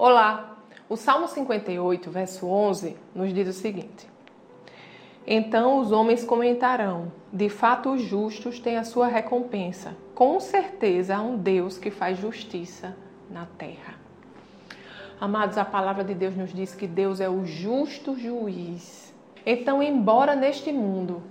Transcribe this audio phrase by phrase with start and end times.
[0.00, 0.56] Olá!
[0.88, 4.08] O Salmo 58, verso 11, nos diz o seguinte:
[5.26, 9.96] Então os homens comentarão: De fato, os justos têm a sua recompensa.
[10.14, 12.96] Com certeza há um Deus que faz justiça
[13.28, 13.96] na terra.
[15.20, 19.12] Amados, a palavra de Deus nos diz que Deus é o justo juiz.
[19.44, 21.24] Então, embora neste mundo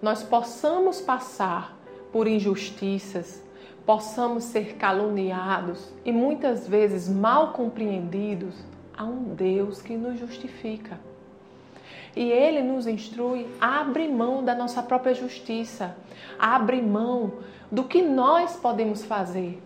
[0.00, 1.76] nós possamos passar
[2.10, 3.43] por injustiças,
[3.86, 8.54] possamos ser caluniados e muitas vezes mal compreendidos,
[8.96, 10.98] há um Deus que nos justifica.
[12.16, 15.96] E ele nos instrui a abrir mão da nossa própria justiça,
[16.38, 17.32] a abrir mão
[17.70, 19.60] do que nós podemos fazer.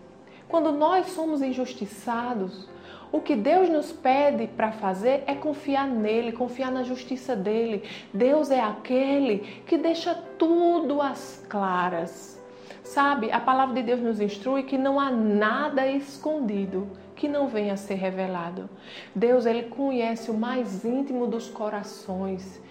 [0.49, 2.67] Quando nós somos injustiçados,
[3.13, 7.83] o que Deus nos pede para fazer é confiar nele, confiar na justiça dele.
[8.13, 12.38] Deus é aquele que deixa tudo às claras.
[12.83, 17.75] Sabe, a palavra de Deus nos instrui que não há nada escondido que não venha
[17.75, 18.71] a ser revelado.
[19.15, 22.63] Deus, ele conhece o mais íntimo dos corações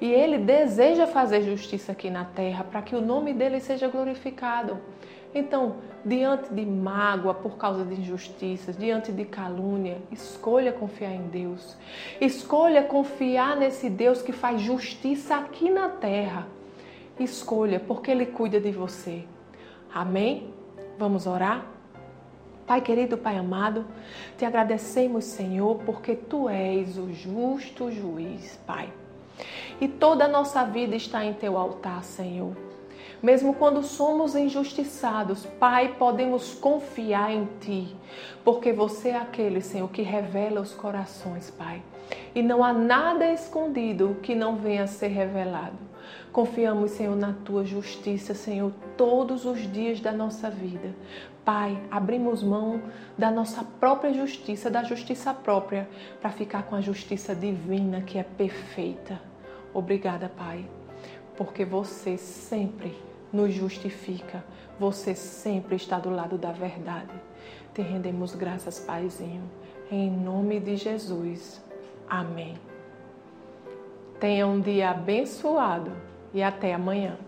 [0.00, 4.78] e ele deseja fazer justiça aqui na terra para que o nome dele seja glorificado.
[5.34, 11.76] Então, diante de mágoa por causa de injustiças, diante de calúnia, escolha confiar em Deus.
[12.20, 16.46] Escolha confiar nesse Deus que faz justiça aqui na terra.
[17.18, 19.24] Escolha, porque Ele cuida de você.
[19.96, 20.52] Amém?
[20.98, 21.64] Vamos orar?
[22.66, 23.86] Pai querido, Pai amado,
[24.36, 28.92] te agradecemos, Senhor, porque tu és o justo juiz, Pai.
[29.80, 32.65] E toda a nossa vida está em teu altar, Senhor.
[33.26, 37.96] Mesmo quando somos injustiçados, Pai, podemos confiar em Ti,
[38.44, 41.82] porque você é aquele, Senhor, que revela os corações, Pai.
[42.36, 45.76] E não há nada escondido que não venha a ser revelado.
[46.30, 50.94] Confiamos, Senhor, na tua justiça, Senhor, todos os dias da nossa vida.
[51.44, 52.80] Pai, abrimos mão
[53.18, 55.88] da nossa própria justiça, da justiça própria,
[56.20, 59.20] para ficar com a justiça divina que é perfeita.
[59.74, 60.64] Obrigada, Pai,
[61.36, 64.44] porque você sempre nos justifica,
[64.78, 67.12] você sempre está do lado da verdade.
[67.74, 69.42] Te rendemos graças, Paizinho,
[69.90, 71.62] em nome de Jesus.
[72.08, 72.56] Amém.
[74.18, 75.92] Tenha um dia abençoado
[76.32, 77.18] e até amanhã.